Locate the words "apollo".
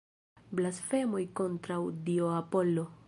2.39-2.89